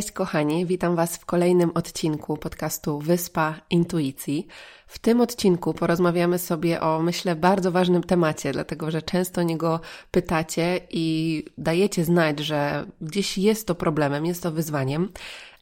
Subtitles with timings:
[0.00, 4.46] Cześć kochani, witam Was w kolejnym odcinku podcastu Wyspa Intuicji.
[4.86, 10.80] W tym odcinku porozmawiamy sobie o, myślę, bardzo ważnym temacie, dlatego że często niego pytacie
[10.90, 15.08] i dajecie znać, że gdzieś jest to problemem, jest to wyzwaniem,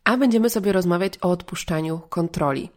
[0.05, 2.71] a będziemy sobie rozmawiać o odpuszczaniu kontroli.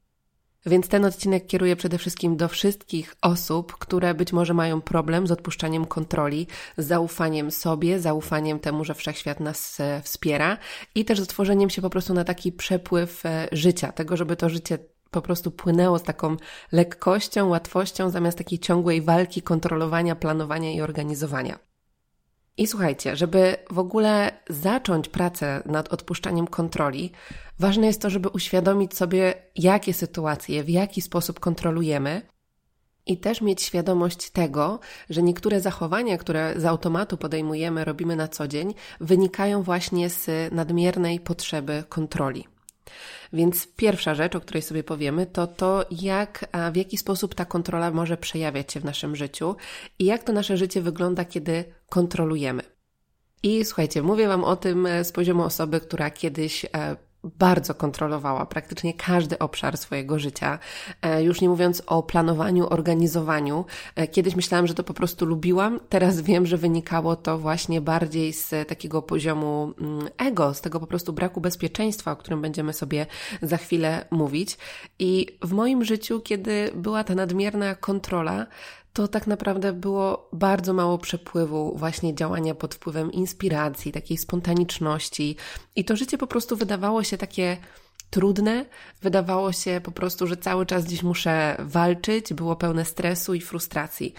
[0.65, 5.31] Więc ten odcinek kieruję przede wszystkim do wszystkich osób, które być może mają problem z
[5.31, 10.57] odpuszczaniem kontroli, z zaufaniem sobie, zaufaniem temu, że wszechświat nas e, wspiera
[10.95, 14.49] i też z otworzeniem się po prostu na taki przepływ e, życia, tego, żeby to
[14.49, 14.77] życie
[15.11, 16.37] po prostu płynęło z taką
[16.71, 21.70] lekkością, łatwością, zamiast takiej ciągłej walki, kontrolowania, planowania i organizowania.
[22.57, 27.11] I słuchajcie, żeby w ogóle zacząć pracę nad odpuszczaniem kontroli,
[27.59, 32.21] ważne jest to, żeby uświadomić sobie, jakie sytuacje, w jaki sposób kontrolujemy.
[33.05, 38.47] I też mieć świadomość tego, że niektóre zachowania, które z automatu podejmujemy, robimy na co
[38.47, 42.47] dzień, wynikają właśnie z nadmiernej potrzeby kontroli.
[43.33, 47.91] Więc pierwsza rzecz, o której sobie powiemy, to to, jak, w jaki sposób ta kontrola
[47.91, 49.55] może przejawiać się w naszym życiu
[49.99, 52.63] i jak to nasze życie wygląda, kiedy kontrolujemy.
[53.43, 58.45] I słuchajcie, mówię Wam o tym e, z poziomu osoby, która kiedyś e, bardzo kontrolowała
[58.45, 60.59] praktycznie każdy obszar swojego życia.
[61.01, 63.65] E, już nie mówiąc o planowaniu, organizowaniu.
[64.11, 68.67] Kiedyś myślałam, że to po prostu lubiłam, teraz wiem, że wynikało to właśnie bardziej z
[68.67, 73.05] takiego poziomu mm, ego, z tego po prostu braku bezpieczeństwa, o którym będziemy sobie
[73.41, 74.57] za chwilę mówić.
[74.99, 78.47] I w moim życiu, kiedy była ta nadmierna kontrola,
[78.93, 85.35] to tak naprawdę było bardzo mało przepływu właśnie działania pod wpływem inspiracji, takiej spontaniczności.
[85.75, 87.57] I to życie po prostu wydawało się takie
[88.11, 88.65] trudne,
[89.01, 94.13] wydawało się po prostu, że cały czas gdzieś muszę walczyć, było pełne stresu i frustracji.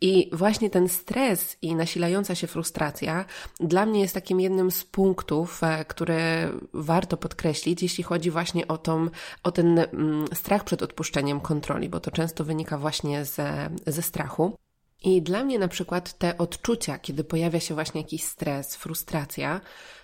[0.00, 3.24] I właśnie ten stres i nasilająca się frustracja
[3.60, 8.78] dla mnie jest takim jednym z punktów, e, które warto podkreślić, jeśli chodzi właśnie o,
[8.78, 9.08] tą,
[9.42, 14.56] o ten mm, strach przed odpuszczeniem kontroli, bo to często wynika właśnie ze, ze strachu.
[15.02, 19.60] I dla mnie na przykład te odczucia, kiedy pojawia się właśnie jakiś stres, frustracja,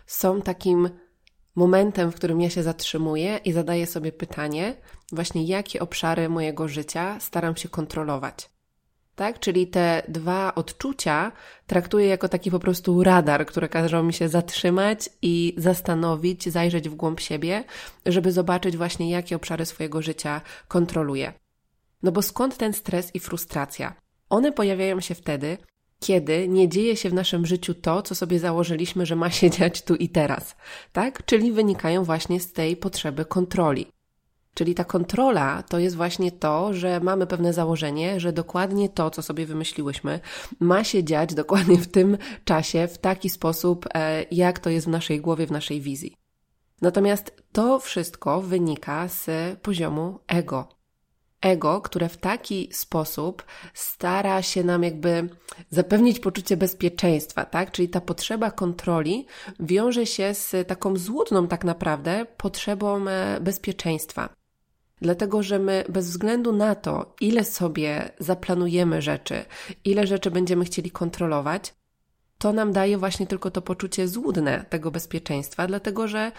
[0.07, 0.91] są takim
[1.57, 4.77] momentem, w którym ja się zatrzymuję i zadaję sobie pytanie,
[5.13, 8.55] właśnie jakie obszary mojego życia staram się kontrolować
[9.15, 9.41] tak?
[9.41, 11.33] Czyli te dwa odczucia
[11.67, 16.95] traktuję jako taki po prostu radar, który każą mi się zatrzymać i zastanowić, zajrzeć w
[16.95, 17.65] głąb siebie,
[18.07, 21.33] żeby zobaczyć właśnie, jakie obszary swojego życia kontroluję.
[22.03, 23.95] No bo skąd ten stres i frustracja?
[24.31, 25.59] One pojawiają się wtedy,
[26.05, 29.83] kiedy nie dzieje się w naszym życiu to, co sobie założyliśmy, że ma się dziać
[29.83, 30.57] tu i teraz,
[30.93, 31.25] tak?
[31.25, 33.87] Czyli wynikają właśnie z tej potrzeby kontroli.
[34.55, 39.23] Czyli ta kontrola to jest właśnie to, że mamy pewne założenie, że dokładnie to, co
[39.23, 40.21] sobie wymyśliłyśmy,
[40.61, 44.91] ma się dziać dokładnie w tym czasie, w taki sposób, e, jak to jest w
[44.91, 46.15] naszej głowie, w naszej wizji.
[46.81, 50.69] Natomiast to wszystko wynika z poziomu ego.
[51.45, 53.45] Ego, które w taki sposób
[53.75, 55.29] stara się nam jakby
[55.71, 57.71] zapewnić poczucie bezpieczeństwa, tak?
[57.71, 59.27] Czyli ta potrzeba kontroli
[59.61, 64.29] wiąże się z taką złudną tak naprawdę potrzebą e, bezpieczeństwa.
[65.01, 69.45] Dlatego, że my bez względu na to, ile sobie zaplanujemy rzeczy,
[69.85, 71.75] ile rzeczy będziemy chcieli kontrolować,
[72.39, 76.33] to nam daje właśnie tylko to poczucie złudne tego bezpieczeństwa, dlatego że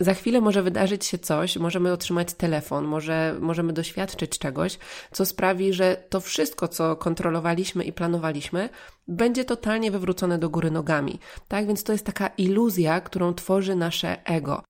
[0.00, 4.78] za chwilę może wydarzyć się coś, możemy otrzymać telefon, może, możemy doświadczyć czegoś,
[5.12, 8.68] co sprawi, że to wszystko, co kontrolowaliśmy i planowaliśmy,
[9.08, 11.18] będzie totalnie wywrócone do góry nogami.
[11.48, 14.62] Tak więc to jest taka iluzja, którą tworzy nasze ego.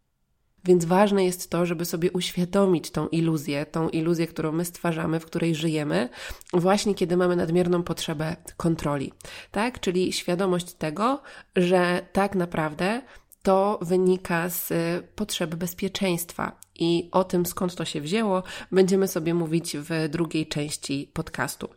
[0.65, 5.27] Więc ważne jest to, żeby sobie uświadomić tą iluzję, tą iluzję, którą my stwarzamy, w
[5.27, 6.09] której żyjemy,
[6.53, 9.13] właśnie kiedy mamy nadmierną potrzebę kontroli.
[9.51, 9.81] Tak?
[9.81, 11.23] Czyli świadomość tego,
[11.57, 13.03] że tak naprawdę
[13.45, 14.73] to wynika z
[15.15, 16.59] potrzeby bezpieczeństwa.
[16.75, 18.43] I o tym, skąd to się wzięło,
[18.73, 21.69] będziemy sobie mówić w drugiej części podcastu.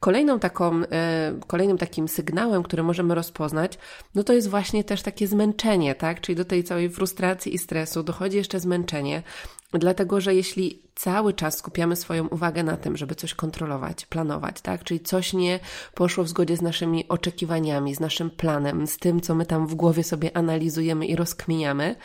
[0.00, 3.78] Kolejną taką, e, kolejnym takim sygnałem, który możemy rozpoznać,
[4.14, 6.20] no to jest właśnie też takie zmęczenie, tak?
[6.20, 9.22] Czyli do tej całej frustracji i stresu dochodzi jeszcze zmęczenie.
[9.72, 14.84] Dlatego, że jeśli cały czas skupiamy swoją uwagę na tym, żeby coś kontrolować, planować, tak?
[14.84, 15.60] Czyli coś nie
[15.94, 19.74] poszło w zgodzie z naszymi oczekiwaniami, z naszym planem, z tym, co my tam w
[19.74, 21.96] głowie sobie analizujemy i rozkminiamy,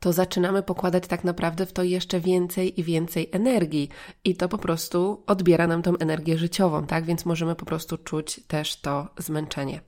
[0.00, 3.88] to zaczynamy pokładać tak naprawdę w to jeszcze więcej i więcej energii.
[4.24, 7.04] I to po prostu odbiera nam tą energię życiową, tak?
[7.04, 9.80] Więc możemy po prostu czuć też to zmęczenie.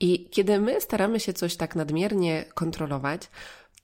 [0.00, 3.30] I kiedy my staramy się coś tak nadmiernie kontrolować,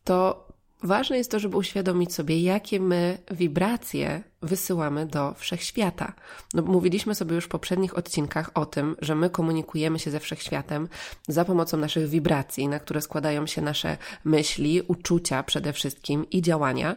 [0.04, 0.48] to
[0.82, 6.12] Ważne jest to, żeby uświadomić sobie, jakie my wibracje wysyłamy do wszechświata.
[6.54, 10.88] No, mówiliśmy sobie już w poprzednich odcinkach o tym, że my komunikujemy się ze wszechświatem
[11.28, 16.96] za pomocą naszych wibracji, na które składają się nasze myśli, uczucia przede wszystkim i działania.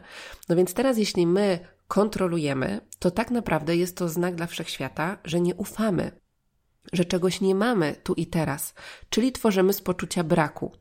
[0.49, 5.41] No więc teraz, jeśli my kontrolujemy, to tak naprawdę jest to znak dla wszechświata, że
[5.41, 6.11] nie ufamy,
[6.93, 8.73] że czegoś nie mamy tu i teraz,
[9.09, 10.71] czyli tworzymy z poczucia braku.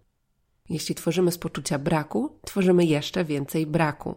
[0.70, 4.14] Jeśli tworzymy z poczucia braku, tworzymy jeszcze więcej braku.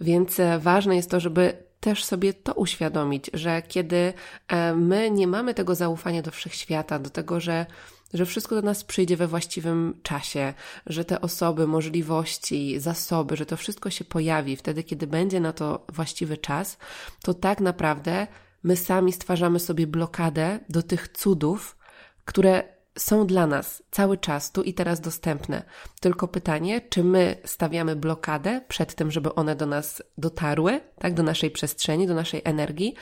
[0.00, 4.12] Więc e, ważne jest to, żeby też sobie to uświadomić, że kiedy
[4.48, 7.66] e, my nie mamy tego zaufania do wszechświata, do tego, że,
[8.14, 10.54] że wszystko do nas przyjdzie we właściwym czasie,
[10.86, 15.86] że te osoby, możliwości, zasoby, że to wszystko się pojawi wtedy, kiedy będzie na to
[15.92, 16.78] właściwy czas,
[17.22, 18.26] to tak naprawdę
[18.62, 21.76] my sami stwarzamy sobie blokadę do tych cudów,
[22.24, 25.62] które są dla nas cały czas, tu i teraz dostępne.
[26.00, 31.22] Tylko pytanie, czy my stawiamy blokadę przed tym, żeby one do nas dotarły, tak, do
[31.22, 32.94] naszej przestrzeni, do naszej energii,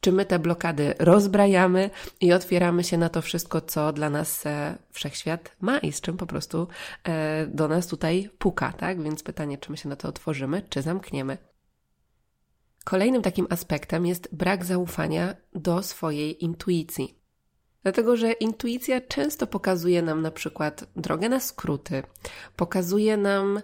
[0.00, 1.90] czy my te blokady rozbrajamy
[2.20, 6.16] i otwieramy się na to wszystko, co dla nas e, wszechświat ma i z czym
[6.16, 6.68] po prostu
[7.04, 9.02] e, do nas tutaj puka, tak?
[9.02, 11.38] Więc pytanie, czy my się na to otworzymy, czy zamkniemy.
[12.84, 17.21] Kolejnym takim aspektem jest brak zaufania do swojej intuicji.
[17.82, 22.02] Dlatego, że intuicja często pokazuje nam na przykład drogę na skróty,
[22.56, 23.60] pokazuje nam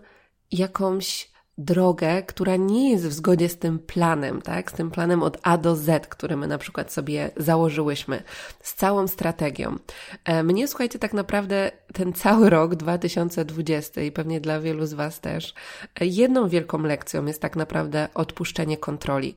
[0.52, 4.70] jakąś drogę, która nie jest w zgodzie z tym planem, tak?
[4.70, 8.22] Z tym planem od A do Z, który my na przykład sobie założyłyśmy,
[8.62, 9.76] z całą strategią.
[10.24, 15.20] E, mnie, słuchajcie, tak naprawdę ten cały rok 2020 i pewnie dla wielu z Was
[15.20, 15.54] też,
[16.00, 19.34] e, jedną wielką lekcją jest tak naprawdę odpuszczenie kontroli.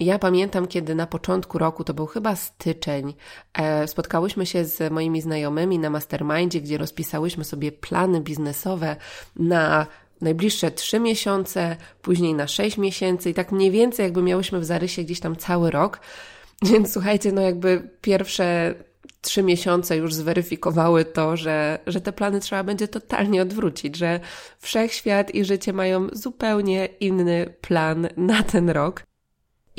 [0.00, 3.14] Ja pamiętam, kiedy na początku roku, to był chyba styczeń,
[3.54, 8.96] e, spotkałyśmy się z moimi znajomymi na mastermindzie, gdzie rozpisałyśmy sobie plany biznesowe
[9.36, 9.86] na
[10.20, 15.02] najbliższe trzy miesiące, później na sześć miesięcy i tak mniej więcej jakby miałyśmy w zarysie
[15.02, 16.00] gdzieś tam cały rok.
[16.70, 18.74] Więc słuchajcie, no jakby pierwsze
[19.20, 24.20] trzy miesiące już zweryfikowały to, że, że te plany trzeba będzie totalnie odwrócić, że
[24.58, 29.07] wszechświat i życie mają zupełnie inny plan na ten rok.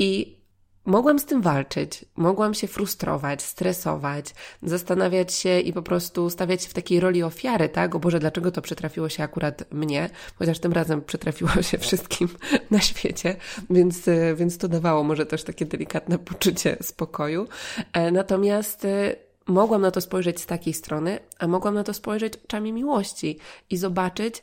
[0.00, 0.40] I
[0.84, 6.68] mogłam z tym walczyć, mogłam się frustrować, stresować, zastanawiać się i po prostu stawiać się
[6.68, 7.94] w takiej roli ofiary, tak?
[7.94, 10.10] O Boże, dlaczego to przytrafiło się akurat mnie?
[10.38, 12.28] Chociaż tym razem przytrafiło się wszystkim
[12.70, 13.36] na świecie,
[13.70, 17.48] więc, e, więc to dawało może też takie delikatne poczucie spokoju.
[17.92, 22.32] E, natomiast e, mogłam na to spojrzeć z takiej strony, a mogłam na to spojrzeć
[22.44, 23.38] oczami miłości
[23.70, 24.42] i zobaczyć,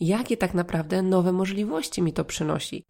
[0.00, 2.84] jakie tak naprawdę nowe możliwości mi to przynosi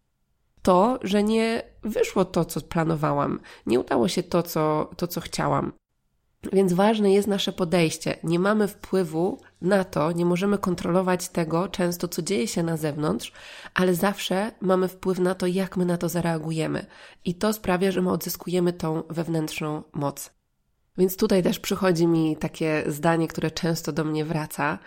[0.61, 5.71] to, że nie wyszło to, co planowałam, nie udało się to, co, to, co chciałam.
[6.53, 8.17] Więc ważne jest nasze podejście.
[8.23, 13.31] Nie mamy wpływu na to, nie możemy kontrolować tego często, co dzieje się na zewnątrz,
[13.73, 16.85] ale zawsze mamy wpływ na to, jak my na to zareagujemy.
[17.25, 20.29] I to sprawia, że my odzyskujemy tą wewnętrzną moc.
[20.97, 24.79] Więc tutaj też przychodzi mi takie zdanie, które często do mnie wraca,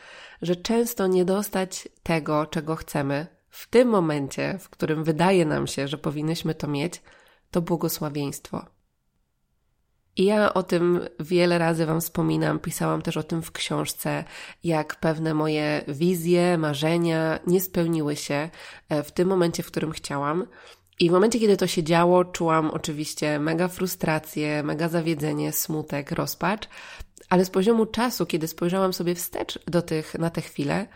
[0.43, 5.89] że często nie dostać tego, czego chcemy, w tym momencie, w którym wydaje nam się,
[5.89, 7.03] że powinnyśmy to mieć,
[7.51, 8.65] to błogosławieństwo.
[10.17, 14.25] I ja o tym wiele razy Wam wspominam, pisałam też o tym w książce,
[14.65, 18.51] jak pewne moje wizje, marzenia nie spełniły się
[18.89, 20.47] e, w tym momencie, w którym chciałam.
[21.01, 26.69] I w momencie, kiedy to się działo, czułam oczywiście mega frustrację, mega zawiedzenie, smutek, rozpacz,
[27.29, 30.87] ale z poziomu czasu, kiedy spojrzałam sobie wstecz do tych, na te chwile,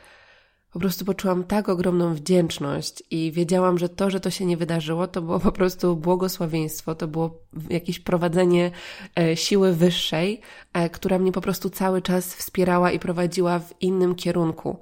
[0.77, 5.07] po prostu poczułam tak ogromną wdzięczność i wiedziałam, że to, że to się nie wydarzyło,
[5.07, 7.39] to było po prostu błogosławieństwo, to było
[7.71, 8.71] jakieś prowadzenie
[9.19, 10.41] e, siły wyższej,
[10.73, 14.79] e, która mnie po prostu cały czas wspierała i prowadziła w innym kierunku.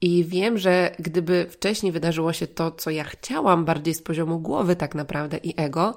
[0.00, 4.76] I wiem, że gdyby wcześniej wydarzyło się to, co ja chciałam, bardziej z poziomu głowy,
[4.76, 5.96] tak naprawdę i ego,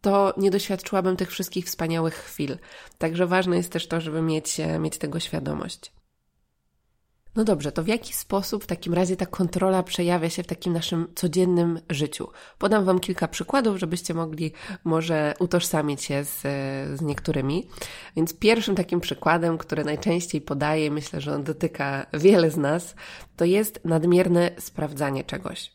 [0.00, 2.58] to nie doświadczyłabym tych wszystkich wspaniałych chwil.
[2.98, 6.01] Także ważne jest też to, żeby mieć, e, mieć tego świadomość.
[7.36, 10.72] No dobrze, to w jaki sposób w takim razie ta kontrola przejawia się w takim
[10.72, 12.28] naszym codziennym życiu?
[12.58, 14.52] Podam Wam kilka przykładów, żebyście mogli
[14.84, 16.40] może utożsamić się z,
[16.98, 17.68] z niektórymi.
[18.16, 22.94] Więc pierwszym takim przykładem, który najczęściej podaję, myślę, że on dotyka wiele z nas,
[23.36, 25.72] to jest nadmierne sprawdzanie czegoś.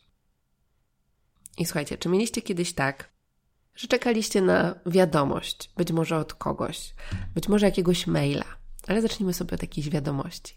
[1.58, 3.08] I słuchajcie, czy mieliście kiedyś tak,
[3.74, 6.94] że czekaliście na wiadomość, być może od kogoś,
[7.34, 8.44] być może jakiegoś maila,
[8.86, 10.54] ale zacznijmy sobie od jakiejś wiadomości.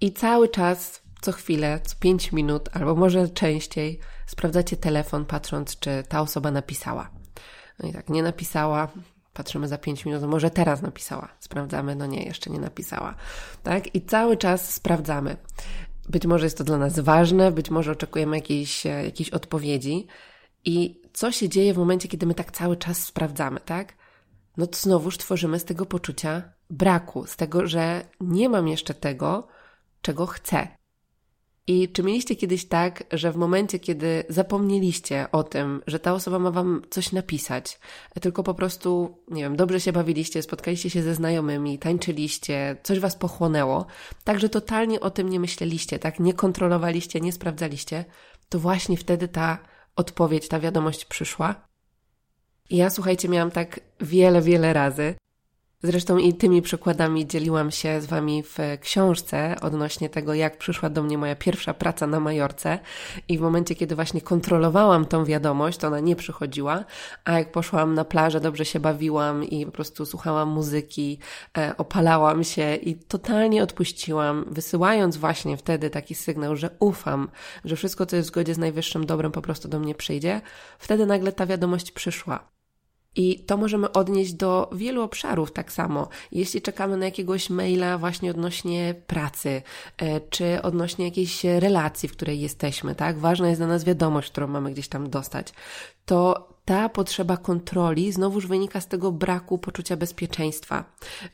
[0.00, 6.02] I cały czas, co chwilę, co pięć minut, albo może częściej, sprawdzacie telefon, patrząc, czy
[6.08, 7.10] ta osoba napisała.
[7.78, 8.88] No i tak, nie napisała,
[9.32, 11.28] patrzymy za pięć minut, może teraz napisała.
[11.40, 13.14] Sprawdzamy, no nie, jeszcze nie napisała.
[13.62, 13.94] Tak?
[13.94, 15.36] I cały czas sprawdzamy.
[16.08, 20.06] Być może jest to dla nas ważne, być może oczekujemy jakiejś, e, jakiejś odpowiedzi.
[20.64, 23.94] I co się dzieje w momencie, kiedy my tak cały czas sprawdzamy, tak?
[24.56, 29.48] No to znowuż tworzymy z tego poczucia braku, z tego, że nie mam jeszcze tego,
[30.02, 30.68] czego chcę.
[31.68, 36.38] I czy mieliście kiedyś tak, że w momencie, kiedy zapomnieliście o tym, że ta osoba
[36.38, 37.80] ma wam coś napisać,
[38.20, 43.16] tylko po prostu, nie wiem, dobrze się bawiliście, spotkaliście się ze znajomymi, tańczyliście, coś was
[43.16, 43.86] pochłonęło,
[44.24, 48.04] tak, że totalnie o tym nie myśleliście, tak, nie kontrolowaliście, nie sprawdzaliście,
[48.48, 49.58] to właśnie wtedy ta
[49.96, 51.54] odpowiedź, ta wiadomość przyszła.
[52.70, 55.14] I ja, słuchajcie, miałam tak wiele, wiele razy,
[55.82, 61.02] Zresztą i tymi przykładami dzieliłam się z Wami w książce odnośnie tego, jak przyszła do
[61.02, 62.78] mnie moja pierwsza praca na Majorce.
[63.28, 66.84] I w momencie, kiedy właśnie kontrolowałam tą wiadomość, to ona nie przychodziła,
[67.24, 71.18] a jak poszłam na plażę, dobrze się bawiłam i po prostu słuchałam muzyki,
[71.58, 77.28] e, opalałam się i totalnie odpuściłam, wysyłając właśnie wtedy taki sygnał, że ufam,
[77.64, 80.40] że wszystko, co jest w zgodzie z najwyższym dobrem, po prostu do mnie przyjdzie,
[80.78, 82.57] wtedy nagle ta wiadomość przyszła.
[83.18, 86.08] I to możemy odnieść do wielu obszarów tak samo.
[86.32, 89.62] Jeśli czekamy na jakiegoś maila właśnie odnośnie pracy,
[89.96, 93.18] e, czy odnośnie jakiejś relacji, w której jesteśmy, tak?
[93.18, 95.52] Ważna jest dla nas wiadomość, którą mamy gdzieś tam dostać.
[96.06, 100.84] To ta potrzeba kontroli znowuż wynika z tego braku poczucia bezpieczeństwa.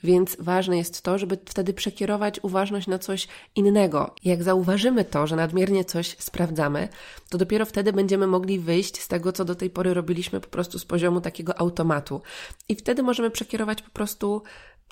[0.05, 4.15] Więc ważne jest to, żeby wtedy przekierować uważność na coś innego.
[4.25, 6.89] Jak zauważymy to, że nadmiernie coś sprawdzamy,
[7.29, 10.79] to dopiero wtedy będziemy mogli wyjść z tego, co do tej pory robiliśmy po prostu
[10.79, 12.23] z poziomu takiego automatu.
[12.69, 14.43] I wtedy możemy przekierować po prostu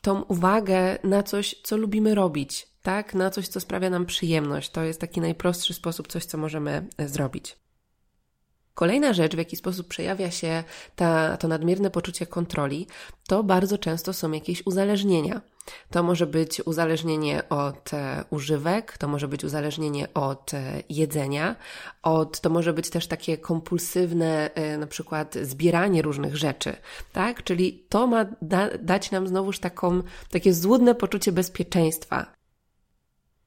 [0.02, 3.14] tą uwagę na coś, co lubimy robić, tak?
[3.14, 4.70] Na coś, co sprawia nam przyjemność.
[4.70, 7.62] To jest taki najprostszy sposób, coś, co możemy e, zrobić.
[8.75, 10.64] Kolejna rzecz, w jaki sposób przejawia się
[10.97, 12.87] ta, to nadmierne poczucie kontroli,
[13.29, 15.41] to bardzo często są jakieś uzależnienia.
[15.91, 21.57] To może być uzależnienie od e, używek, to może być uzależnienie od e, jedzenia,
[22.02, 26.76] od, to może być też takie kompulsywne, e, na przykład zbieranie różnych rzeczy,
[27.12, 27.43] tak?
[27.43, 32.41] Czyli to ma da, dać nam znowuż taką, takie złudne poczucie bezpieczeństwa.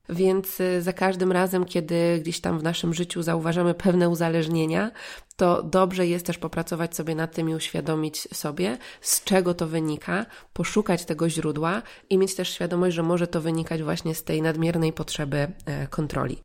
[0.09, 4.91] Więc y, za każdym razem, kiedy gdzieś tam w naszym życiu zauważamy pewne uzależnienia,
[5.35, 10.25] to dobrze jest też popracować sobie nad tym i uświadomić sobie, z czego to wynika,
[10.53, 14.93] poszukać tego źródła i mieć też świadomość, że może to wynikać właśnie z tej nadmiernej
[14.93, 16.37] potrzeby e, kontroli.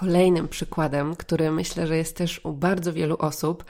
[0.00, 3.64] Kolejnym przykładem, który myślę, że jest też u bardzo wielu osób,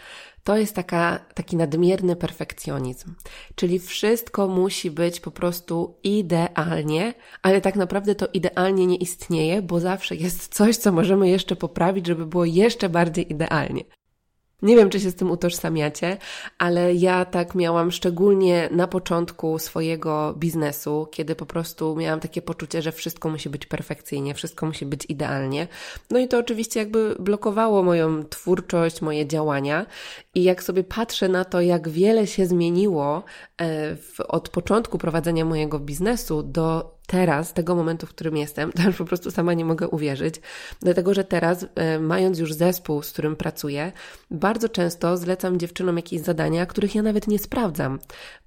[0.44, 3.14] to jest taka, taki nadmierny perfekcjonizm.
[3.54, 9.80] Czyli wszystko musi być po prostu idealnie, ale tak naprawdę to idealnie nie istnieje, bo
[9.80, 13.84] zawsze jest coś, co możemy jeszcze poprawić, żeby było jeszcze bardziej idealnie.
[14.62, 16.16] Nie wiem, czy się z tym utożsamiacie,
[16.58, 22.82] ale ja tak miałam szczególnie na początku swojego biznesu, kiedy po prostu miałam takie poczucie,
[22.82, 25.68] że wszystko musi być perfekcyjnie, wszystko musi być idealnie.
[26.10, 29.86] No i to oczywiście jakby blokowało moją twórczość, moje działania.
[30.34, 33.22] I jak sobie patrzę na to, jak wiele się zmieniło
[33.60, 33.96] e,
[34.28, 39.04] od początku prowadzenia mojego biznesu do teraz, tego momentu, w którym jestem, to już po
[39.04, 40.34] prostu sama nie mogę uwierzyć,
[40.80, 43.92] dlatego że teraz, e, mając już zespół, z którym pracuję,
[44.30, 47.98] bardzo często zlecam dziewczynom jakieś zadania, których ja nawet nie sprawdzam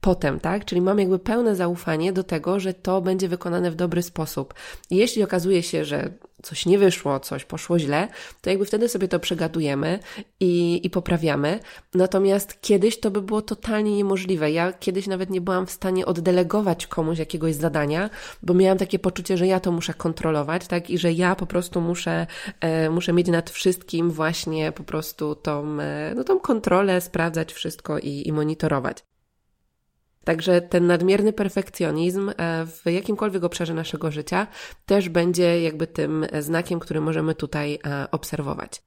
[0.02, 0.66] potem, tak?
[0.66, 4.54] Czyli mam jakby pełne zaufanie do tego, że to będzie wykonane w dobry sposób.
[4.92, 6.14] Jeśli okazuje się, że
[6.44, 8.08] coś nie wyszło, coś poszło źle,
[8.42, 10.00] to jakby wtedy sobie to przegadujemy
[10.40, 11.60] i, i poprawiamy.
[11.94, 14.52] Natomiast kiedyś to by było totalnie niemożliwe.
[14.52, 18.10] Ja kiedyś nawet nie byłam w stanie oddelegować komuś jakiegoś zadania,
[18.44, 20.90] bo miałam takie poczucie, że ja to muszę kontrolować, tak?
[20.90, 22.28] I że ja po prostu muszę,
[22.60, 28.00] e, muszę mieć nad wszystkim właśnie po prostu tą, e, no, tą kontrolę, sprawdzać wszystko
[28.00, 29.13] i, i monitorować.
[30.24, 34.48] Także ten nadmierny perfekcjonizm e, w jakimkolwiek obszarze naszego życia
[34.86, 38.82] też będzie jakby tym znakiem, który możemy tutaj e, obserwować.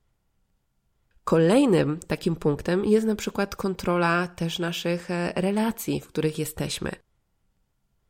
[1.24, 6.90] Kolejnym takim punktem jest na przykład kontrola też naszych e, relacji, w których jesteśmy.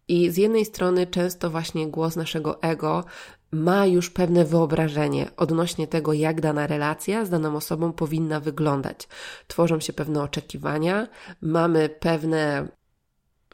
[0.09, 3.05] I z jednej strony często właśnie głos naszego ego
[3.53, 9.09] ma już pewne wyobrażenie odnośnie tego, jak dana relacja z daną osobą powinna wyglądać.
[9.47, 11.09] Tworzą się pewne oczekiwania,
[11.41, 12.69] mamy pewne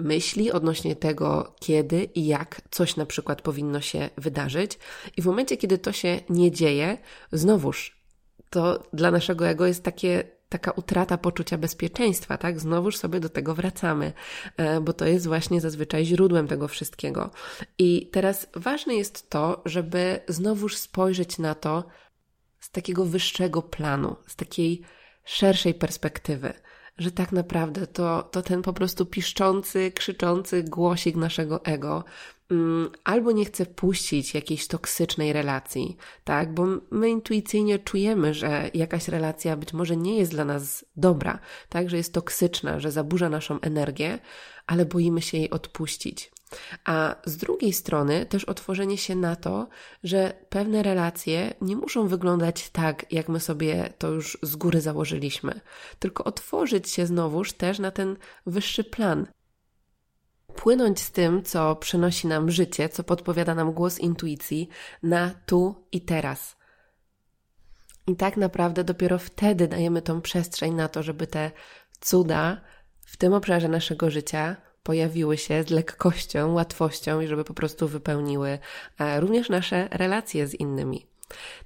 [0.00, 4.78] myśli odnośnie tego, kiedy i jak coś na przykład powinno się wydarzyć.
[5.16, 6.98] I w momencie, kiedy to się nie dzieje,
[7.32, 8.02] znowuż
[8.50, 12.60] to dla naszego ego jest takie taka utrata poczucia bezpieczeństwa, tak?
[12.60, 14.12] Znowuż sobie do tego wracamy,
[14.56, 17.30] e, bo to jest właśnie zazwyczaj źródłem tego wszystkiego.
[17.78, 21.84] I teraz ważne jest to, żeby znowuż spojrzeć na to
[22.60, 24.82] z takiego wyższego planu, z takiej
[25.24, 26.52] szerszej perspektywy
[27.02, 32.04] że tak naprawdę to, to ten po prostu piszczący, krzyczący głosik naszego ego
[32.50, 36.54] mm, albo nie chce puścić jakiejś toksycznej relacji, tak?
[36.54, 41.90] Bo my intuicyjnie czujemy, że jakaś relacja być może nie jest dla nas dobra, tak?
[41.90, 44.18] Że jest toksyczna, że zaburza naszą energię,
[44.66, 46.31] ale boimy się jej odpuścić.
[46.84, 49.68] A z drugiej strony też otworzenie się na to,
[50.04, 55.60] że pewne relacje nie muszą wyglądać tak, jak my sobie to już z góry założyliśmy,
[55.98, 58.16] tylko otworzyć się znowuż też na ten
[58.46, 59.26] wyższy plan.
[60.54, 64.68] Płynąć z tym, co przynosi nam życie, co podpowiada nam głos intuicji,
[65.02, 66.56] na tu i teraz.
[68.06, 71.50] I tak naprawdę dopiero wtedy dajemy tą przestrzeń na to, żeby te
[72.00, 72.60] cuda
[73.00, 78.58] w tym obszarze naszego życia pojawiły się z lekkością, łatwością i żeby po prostu wypełniły
[78.98, 81.12] e, również nasze relacje z innymi.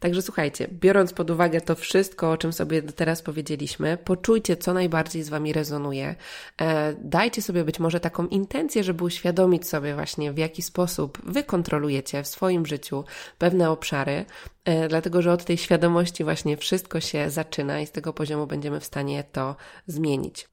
[0.01, 5.23] Także słuchajcie, biorąc pod uwagę to wszystko, o czym sobie teraz powiedzieliśmy, poczujcie, co najbardziej
[5.23, 6.15] z Wami rezonuje.
[6.61, 11.45] E, dajcie sobie być może taką intencję, żeby uświadomić sobie właśnie, w jaki sposób Wy
[11.45, 13.05] kontrolujecie w swoim życiu
[13.39, 14.25] pewne obszary,
[14.65, 18.81] e, dlatego że od tej świadomości właśnie wszystko się zaczyna i z tego poziomu będziemy
[18.81, 19.57] w stanie to
[19.87, 20.49] zmienić.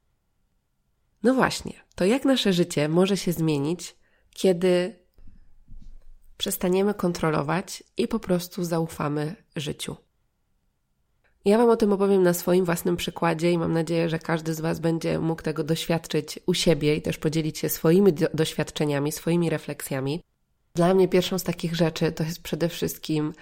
[1.23, 3.95] No właśnie, to jak nasze życie może się zmienić,
[4.29, 4.99] kiedy
[6.37, 9.95] przestaniemy kontrolować i po prostu zaufamy życiu.
[11.45, 14.59] Ja Wam o tym opowiem na swoim własnym przykładzie i mam nadzieję, że każdy z
[14.59, 20.21] Was będzie mógł tego doświadczyć u siebie i też podzielić się swoimi doświadczeniami, swoimi refleksjami.
[20.75, 23.33] Dla mnie pierwszą z takich rzeczy to jest przede wszystkim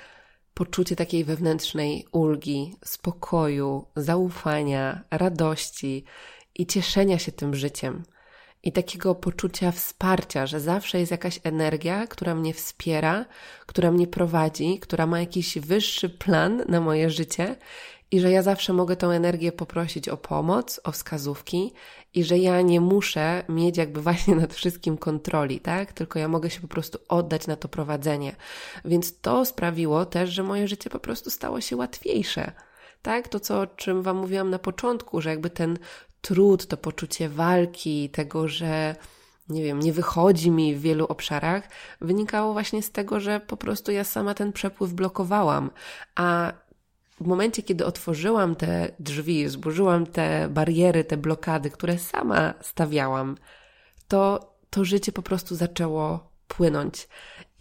[0.54, 6.04] poczucie takiej wewnętrznej ulgi, spokoju, zaufania, radości
[6.56, 8.04] i cieszenia się tym życiem.
[8.64, 13.26] I takiego poczucia wsparcia, że zawsze jest jakaś energia, która mnie wspiera,
[13.66, 17.56] która mnie prowadzi, która ma jakiś wyższy plan na moje życie
[18.12, 21.74] i że ja zawsze mogę tą energię poprosić o pomoc, o wskazówki
[22.14, 25.94] i że ja nie muszę mieć jakby właśnie nad wszystkim kontroli, tak?
[25.94, 28.36] Tylko ja mogę się po prostu oddać na to prowadzenie.
[28.86, 32.52] Więc to sprawiło też, że moje życie po prostu stało się łatwiejsze.
[33.02, 35.78] Tak, to co, o czym Wam mówiłam na początku, że jakby ten
[36.22, 38.96] trud, to poczucie walki, tego, że
[39.50, 41.64] nie wiem, nie wychodzi mi w wielu obszarach,
[42.02, 45.72] wynikało właśnie z tego, że po prostu ja sama ten przepływ blokowałam.
[46.16, 46.54] A
[47.22, 53.38] w momencie, kiedy otworzyłam te drzwi, zburzyłam te bariery, te blokady, które sama stawiałam,
[54.08, 57.08] to to życie po prostu zaczęło płynąć.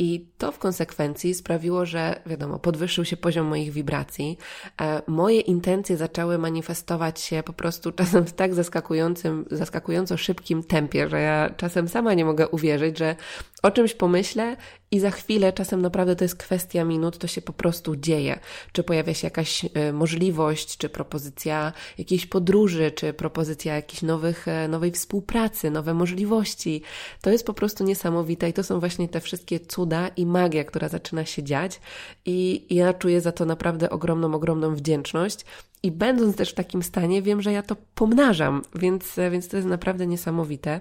[0.02, 4.38] I to w konsekwencji sprawiło, że wiadomo, podwyższył się poziom moich wibracji.
[4.80, 11.08] E, moje intencje zaczęły manifestować się po prostu czasem w tak zaskakującym, zaskakująco szybkim tempie,
[11.08, 13.16] że ja czasem sama nie mogę uwierzyć, że
[13.62, 14.56] o czymś pomyślę
[14.90, 18.38] i za chwilę, czasem naprawdę to jest kwestia minut, to się po prostu dzieje.
[18.72, 24.68] Czy pojawia się jakaś e, możliwość, czy propozycja jakiejś podróży, czy propozycja jakiejś nowych, e,
[24.68, 26.82] nowej współpracy, nowe możliwości.
[27.20, 30.88] To jest po prostu niesamowite i to są właśnie te wszystkie cuda i magia, która
[30.88, 31.80] zaczyna się dziać
[32.26, 35.44] i ja czuję za to naprawdę ogromną, ogromną wdzięczność.
[35.82, 39.56] I będąc też w takim stanie, wiem, że ja to pomnażam, więc, e, więc to
[39.56, 40.80] jest naprawdę niesamowite.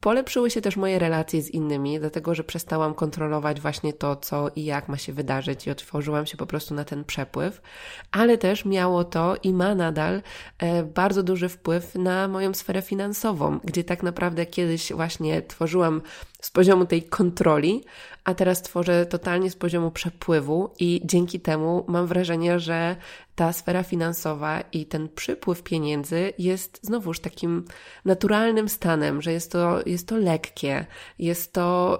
[0.00, 4.64] Polepszyły się też moje relacje z innymi, dlatego że przestałam kontrolować właśnie to, co i
[4.64, 7.62] jak ma się wydarzyć, i otworzyłam się po prostu na ten przepływ,
[8.10, 10.22] ale też miało to i ma nadal
[10.58, 16.02] e, bardzo duży wpływ na moją sferę finansową, gdzie tak naprawdę kiedyś właśnie tworzyłam
[16.40, 17.84] z poziomu tej kontroli,
[18.24, 22.96] a teraz tworzę totalnie z poziomu przepływu i dzięki temu mam wrażenie, że
[23.34, 27.64] ta sfera finansowa i ten przypływ pieniędzy jest znowuż takim
[28.04, 30.86] naturalnym stanem, że jest to, jest to lekkie,
[31.18, 31.98] jest to,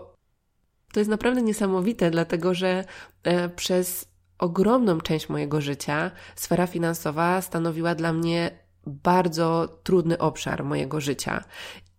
[0.92, 2.84] to jest naprawdę niesamowite, dlatego że
[3.22, 8.50] e, przez ogromną część mojego życia sfera finansowa stanowiła dla mnie
[8.86, 11.44] bardzo trudny obszar mojego życia.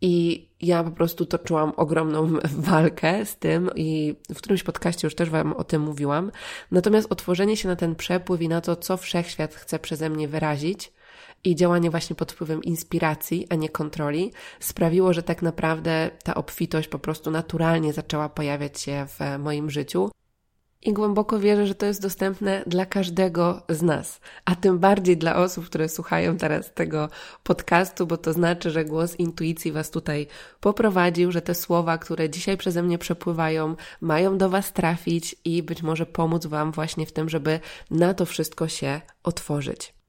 [0.01, 2.27] I ja po prostu toczyłam ogromną
[2.71, 6.31] walkę z tym i w którymś podcaście już też Wam o tym mówiłam.
[6.71, 10.91] Natomiast otworzenie się na ten przepływ i na to, co wszechświat chce przeze mnie wyrazić
[11.43, 16.87] i działanie właśnie pod wpływem inspiracji, a nie kontroli, sprawiło, że tak naprawdę ta obfitość
[16.87, 20.11] po prostu naturalnie zaczęła pojawiać się w moim życiu.
[20.81, 25.35] I głęboko wierzę, że to jest dostępne dla każdego z nas, a tym bardziej dla
[25.35, 27.09] osób, które słuchają teraz tego
[27.43, 30.27] podcastu, bo to znaczy, że głos intuicji Was tutaj
[30.59, 35.83] poprowadził, że te słowa, które dzisiaj przeze mnie przepływają, mają do Was trafić i być
[35.83, 37.59] może pomóc Wam właśnie w tym, żeby
[37.91, 40.00] na to wszystko się otworzyć.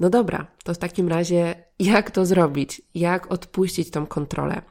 [0.00, 2.82] No dobra, to w takim razie jak to zrobić?
[2.94, 4.62] Jak odpuścić tą kontrolę?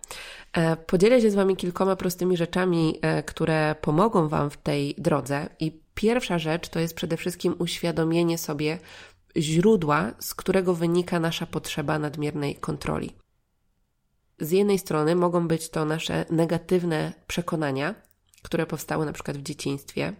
[0.53, 5.49] E, podzielę się z Wami kilkoma prostymi rzeczami, e, które pomogą Wam w tej drodze.
[5.59, 8.79] I pierwsza rzecz to jest przede wszystkim uświadomienie sobie
[9.37, 13.15] źródła, z którego wynika nasza potrzeba nadmiernej kontroli.
[14.39, 17.95] Z jednej strony mogą być to nasze negatywne przekonania,
[18.41, 20.13] które powstały na przykład w dzieciństwie.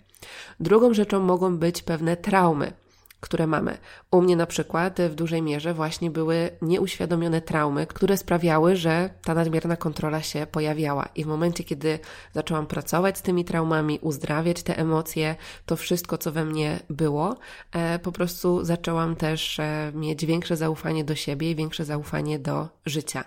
[0.60, 2.74] Drugą rzeczą mogą być pewne traumy,
[3.20, 3.78] które mamy.
[4.12, 9.34] U mnie na przykład w dużej mierze właśnie były nieuświadomione traumy, które sprawiały, że ta
[9.34, 11.10] nadmierna kontrola się pojawiała.
[11.16, 12.00] I w momencie, kiedy
[12.34, 17.38] zaczęłam pracować z tymi traumami, uzdrawiać te emocje, to wszystko, co we mnie było,
[17.72, 22.70] e, po prostu zaczęłam też e, mieć większe zaufanie do siebie i większe zaufanie do
[22.86, 23.24] życia.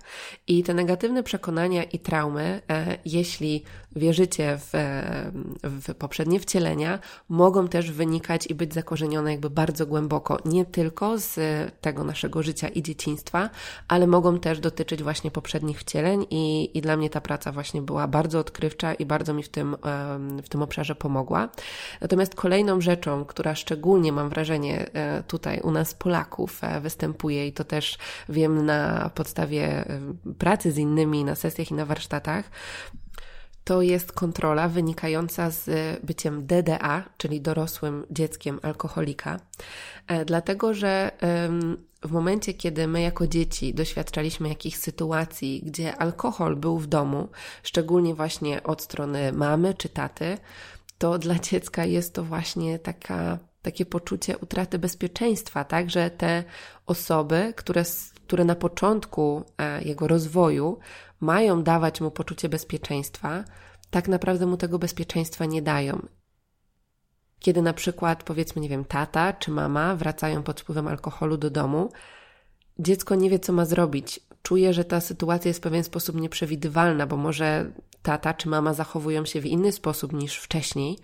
[0.46, 3.64] I te negatywne przekonania i traumy, e, jeśli
[3.96, 4.70] wierzycie w,
[5.62, 11.40] w poprzednie wcielenia, mogą też wynikać i być zakorzenione jakby bardzo głęboko, nie tylko z
[11.80, 13.50] tego naszego życia i dzieciństwa,
[13.88, 18.08] ale mogą też dotyczyć właśnie poprzednich wcieleń i, i dla mnie ta praca właśnie była
[18.08, 19.76] bardzo odkrywcza i bardzo mi w tym,
[20.42, 21.48] w tym obszarze pomogła.
[22.00, 27.52] Natomiast kolejną rzeczą, która szczególnie mam wrażenie e, tutaj u nas Polaków e, występuje i
[27.52, 29.84] to też wiem na podstawie
[30.38, 32.50] pracy z innymi na sesjach i na warsztatach,
[33.64, 35.70] to jest kontrola wynikająca z
[36.04, 39.40] byciem DDA, czyli dorosłym dzieckiem alkoholika,
[40.06, 41.10] e, dlatego że
[42.02, 47.28] w momencie, kiedy my jako dzieci doświadczaliśmy jakichś sytuacji, gdzie alkohol był w domu,
[47.62, 50.38] szczególnie właśnie od strony mamy czy taty,
[50.98, 56.44] to dla dziecka jest to właśnie taka, takie poczucie utraty bezpieczeństwa, tak, że te
[56.86, 57.84] osoby, które,
[58.26, 60.78] które na początku e, jego rozwoju
[61.20, 63.44] mają dawać mu poczucie bezpieczeństwa,
[63.90, 66.06] tak naprawdę mu tego bezpieczeństwa nie dają.
[67.38, 71.90] Kiedy na przykład, powiedzmy, nie wiem, tata czy mama wracają pod wpływem alkoholu do domu,
[72.78, 74.20] dziecko nie wie, co ma zrobić.
[74.42, 79.24] Czuje, że ta sytuacja jest w pewien sposób nieprzewidywalna, bo może tata czy mama zachowują
[79.24, 80.98] się w inny sposób niż wcześniej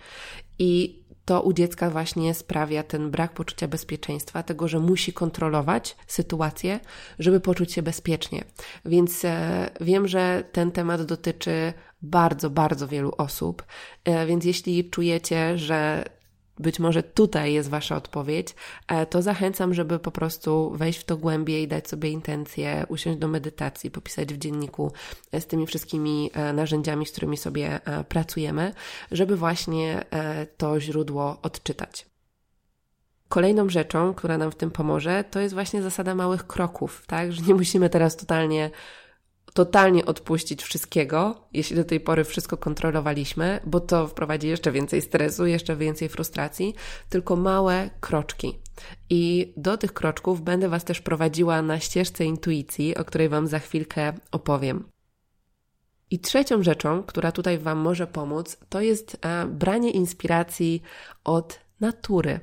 [0.58, 6.80] i to u dziecka właśnie sprawia ten brak poczucia bezpieczeństwa, tego, że musi kontrolować sytuację,
[7.18, 8.44] żeby poczuć się bezpiecznie.
[8.84, 13.64] Więc e, wiem, że ten temat dotyczy bardzo, bardzo wielu osób,
[14.04, 16.04] e, więc jeśli czujecie, że
[16.58, 18.54] być może tutaj jest Wasza odpowiedź,
[18.88, 23.28] e, to zachęcam, żeby po prostu wejść w to głębiej, dać sobie intencję, usiąść do
[23.28, 24.92] medytacji, popisać w dzienniku
[25.32, 28.74] e, z tymi wszystkimi e, narzędziami, z którymi sobie pracujemy,
[29.10, 30.04] żeby właśnie
[30.56, 32.06] to źródło odczytać.
[33.28, 37.32] Kolejną rzeczą, która nam w tym pomoże, to jest właśnie zasada małych kroków, tak?
[37.32, 38.70] Że nie musimy teraz totalnie
[39.54, 45.46] totalnie odpuścić wszystkiego, jeśli do tej pory wszystko kontrolowaliśmy, bo to wprowadzi jeszcze więcej stresu,
[45.46, 46.74] jeszcze więcej frustracji,
[47.08, 48.58] tylko małe kroczki.
[49.10, 53.58] I do tych kroczków będę Was też prowadziła na ścieżce intuicji, o której Wam za
[53.58, 54.84] chwilkę opowiem.
[56.10, 60.82] I trzecią rzeczą, która tutaj Wam może pomóc, to jest e, branie inspiracji
[61.24, 62.40] od natury.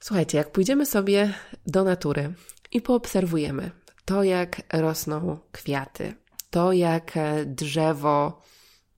[0.00, 1.34] Słuchajcie, jak pójdziemy sobie
[1.66, 2.34] do natury
[2.72, 3.70] i poobserwujemy,
[4.06, 6.14] to jak rosną kwiaty,
[6.50, 8.42] to jak e, drzewo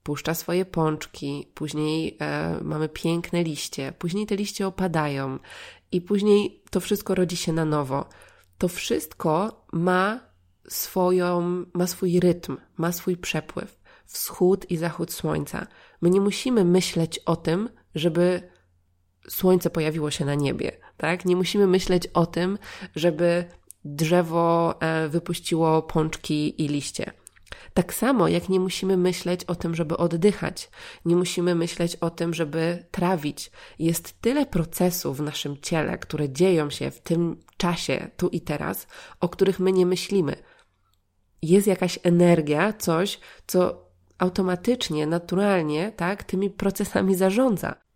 [0.02, 5.38] puszcza swoje pączki, później e, mamy piękne liście, później te liście opadają
[5.92, 8.08] i później to wszystko rodzi się na nowo.
[8.58, 10.20] To wszystko ma
[10.68, 15.66] swoją, ma swój rytm, ma swój przepływ, wschód i zachód słońca.
[16.00, 18.50] My nie musimy myśleć o tym, żeby
[19.28, 21.24] słońce pojawiło się na niebie, tak?
[21.24, 22.58] Nie musimy myśleć o tym,
[22.96, 23.44] żeby
[23.84, 27.12] drzewo e, wypuściło pączki i liście.
[27.74, 30.70] Tak samo jak nie musimy myśleć o tym, żeby oddychać,
[31.04, 33.50] nie musimy myśleć o tym, żeby trawić.
[33.78, 38.86] Jest tyle procesów w naszym ciele, które dzieją się w tym czasie, tu i teraz,
[39.20, 40.36] o których my nie myślimy.
[41.42, 43.88] Jest jakaś energia, coś, co
[44.18, 47.87] automatycznie, naturalnie, tak, tymi procesami zarządza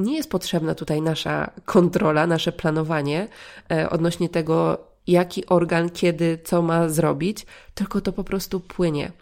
[0.00, 3.28] nie jest potrzebna tutaj nasza kontrola, nasze planowanie
[3.72, 9.12] e, odnośnie tego, jaki organ, kiedy, co ma zrobić, tylko to po prostu płynie.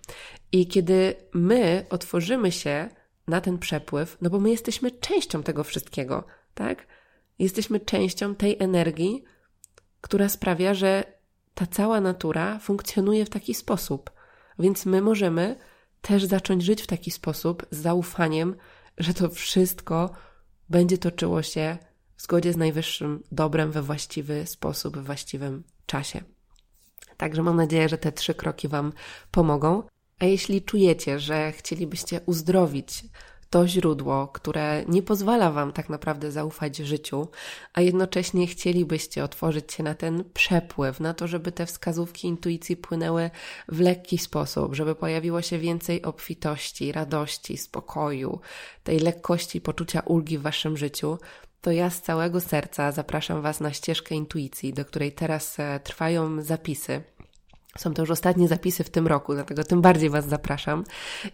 [0.53, 2.89] I kiedy my otworzymy się
[3.29, 6.87] na ten przepływ, no bo my jesteśmy częścią tego wszystkiego, tak?
[7.39, 9.25] Jesteśmy częścią tej energii,
[10.01, 11.05] która sprawia, że
[11.55, 14.11] ta cała natura funkcjonuje w taki sposób.
[14.59, 15.57] Więc my możemy
[16.03, 18.55] też zacząć żyć w taki sposób z zaufaniem
[18.99, 20.11] że to wszystko
[20.71, 21.79] będzie toczyło się
[22.17, 26.23] w zgodzie z najwyższym dobrem we właściwy sposób, we właściwym czasie.
[27.17, 28.93] Także mam nadzieję, że te trzy kroki Wam
[29.31, 29.83] pomogą.
[30.19, 33.05] A jeśli czujecie, że chcielibyście uzdrowić
[33.51, 37.29] to źródło, które nie pozwala Wam tak naprawdę zaufać życiu,
[37.75, 43.31] a jednocześnie chcielibyście otworzyć się na ten przepływ, na to, żeby te wskazówki intuicji płynęły
[43.69, 48.41] w lekki sposób, żeby pojawiło się więcej obfitości, radości, spokoju,
[48.85, 51.19] tej lekkości, poczucia ulgi w Waszym życiu,
[51.61, 56.43] to ja z całego serca zapraszam Was na ścieżkę intuicji, do której teraz e, trwają
[56.43, 57.03] zapisy.
[57.77, 60.85] Są to już ostatnie zapisy w tym roku, dlatego tym bardziej Was zapraszam.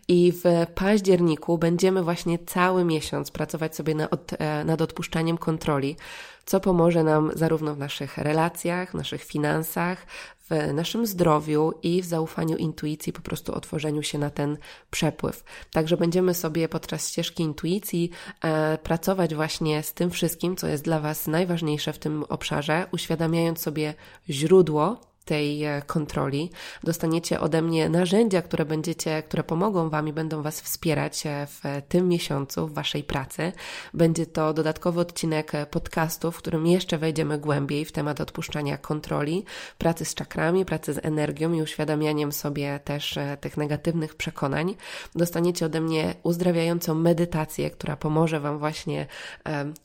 [0.08, 5.96] I w październiku będziemy właśnie cały miesiąc pracować sobie nad, e, nad odpuszczaniem kontroli,
[6.44, 10.06] co pomoże nam zarówno w naszych relacjach, w naszych finansach,
[10.50, 14.58] w naszym zdrowiu i w zaufaniu intuicji, po prostu otworzeniu się na ten
[14.90, 15.44] przepływ.
[15.72, 18.10] Także będziemy sobie podczas ścieżki intuicji
[18.42, 23.60] e, pracować właśnie z tym wszystkim, co jest dla Was najważniejsze w tym obszarze, uświadamiając
[23.60, 23.94] sobie
[24.30, 26.50] źródło tej e, kontroli.
[26.82, 31.62] Dostaniecie ode mnie narzędzia, które będziecie, które pomogą Wam i będą Was wspierać e, w
[31.88, 33.52] tym miesiącu, w Waszej pracy.
[33.94, 39.44] Będzie to dodatkowy odcinek e, podcastu, w którym jeszcze wejdziemy głębiej w temat odpuszczania kontroli,
[39.78, 44.74] pracy z czakrami, pracy z energią i uświadamianiem sobie też tych negatywnych przekonań.
[45.14, 49.06] Dostaniecie ode mnie uzdrawiającą medytację, która pomoże Wam właśnie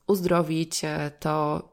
[0.08, 0.82] uzdrowić
[1.19, 1.63] to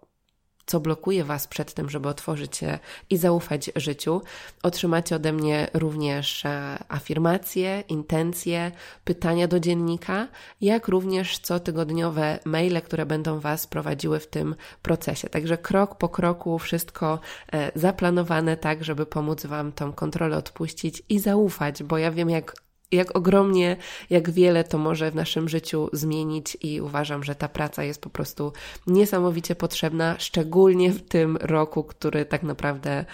[0.66, 2.78] co blokuje Was przed tym, żeby otworzyć się
[3.10, 4.22] i zaufać życiu.
[4.62, 8.72] Otrzymacie ode mnie również e, afirmacje, intencje,
[9.04, 10.28] pytania do dziennika,
[10.60, 15.28] jak również cotygodniowe maile, które będą Was prowadziły w tym procesie.
[15.28, 17.20] Także krok po kroku wszystko
[17.52, 22.65] e, zaplanowane tak, żeby pomóc Wam tą kontrolę odpuścić i zaufać, bo ja wiem, jak
[22.96, 23.76] jak ogromnie,
[24.10, 28.10] jak wiele to może w naszym życiu zmienić, i uważam, że ta praca jest po
[28.10, 28.52] prostu
[28.86, 33.04] niesamowicie potrzebna, szczególnie w tym roku, który tak naprawdę